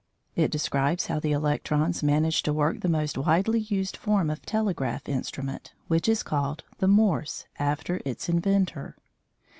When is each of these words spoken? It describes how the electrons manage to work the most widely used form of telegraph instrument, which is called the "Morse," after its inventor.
It 0.35 0.49
describes 0.49 1.05
how 1.05 1.19
the 1.19 1.31
electrons 1.31 2.01
manage 2.01 2.41
to 2.41 2.53
work 2.53 2.79
the 2.79 2.89
most 2.89 3.19
widely 3.19 3.59
used 3.59 3.95
form 3.95 4.31
of 4.31 4.43
telegraph 4.47 5.07
instrument, 5.07 5.73
which 5.89 6.09
is 6.09 6.23
called 6.23 6.63
the 6.79 6.87
"Morse," 6.87 7.45
after 7.59 8.01
its 8.03 8.27
inventor. 8.27 8.97